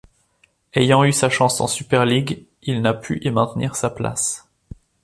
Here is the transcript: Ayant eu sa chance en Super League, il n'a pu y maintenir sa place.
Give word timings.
Ayant 0.73 1.03
eu 1.03 1.11
sa 1.11 1.29
chance 1.29 1.61
en 1.61 1.67
Super 1.67 2.07
League, 2.07 2.47
il 2.63 2.81
n'a 2.81 2.95
pu 2.95 3.19
y 3.23 3.29
maintenir 3.29 3.75
sa 3.75 3.91
place. 3.91 4.49